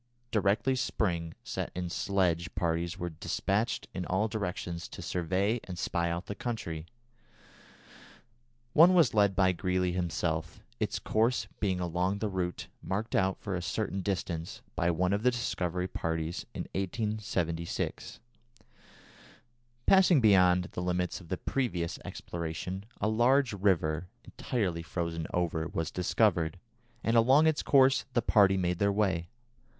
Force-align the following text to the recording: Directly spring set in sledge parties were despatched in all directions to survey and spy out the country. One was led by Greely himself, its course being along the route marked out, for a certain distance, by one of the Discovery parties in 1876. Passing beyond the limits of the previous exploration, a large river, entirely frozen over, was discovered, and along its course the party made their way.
Directly 0.31 0.75
spring 0.75 1.35
set 1.43 1.71
in 1.75 1.87
sledge 1.87 2.55
parties 2.55 2.97
were 2.97 3.11
despatched 3.11 3.87
in 3.93 4.03
all 4.07 4.27
directions 4.27 4.87
to 4.87 4.99
survey 4.99 5.59
and 5.65 5.77
spy 5.77 6.09
out 6.09 6.25
the 6.25 6.33
country. 6.33 6.87
One 8.73 8.95
was 8.95 9.13
led 9.13 9.35
by 9.35 9.51
Greely 9.51 9.91
himself, 9.91 10.59
its 10.79 10.97
course 10.97 11.47
being 11.59 11.79
along 11.79 12.17
the 12.17 12.29
route 12.29 12.65
marked 12.81 13.13
out, 13.15 13.37
for 13.39 13.53
a 13.55 13.61
certain 13.61 14.01
distance, 14.01 14.63
by 14.75 14.89
one 14.89 15.13
of 15.13 15.21
the 15.21 15.29
Discovery 15.29 15.87
parties 15.87 16.47
in 16.55 16.61
1876. 16.73 18.19
Passing 19.85 20.19
beyond 20.19 20.63
the 20.71 20.81
limits 20.81 21.21
of 21.21 21.27
the 21.29 21.37
previous 21.37 21.99
exploration, 22.03 22.85
a 22.99 23.07
large 23.07 23.53
river, 23.53 24.07
entirely 24.25 24.81
frozen 24.81 25.27
over, 25.31 25.67
was 25.67 25.91
discovered, 25.91 26.57
and 27.03 27.15
along 27.15 27.45
its 27.45 27.61
course 27.61 28.05
the 28.13 28.23
party 28.23 28.57
made 28.57 28.79
their 28.79 28.91
way. 28.91 29.29